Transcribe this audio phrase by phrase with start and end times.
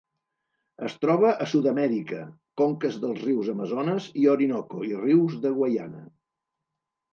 [0.85, 2.21] Es troba a Sud-amèrica:
[2.63, 6.05] conques dels rius Amazones i Orinoco, i rius de Guaiana.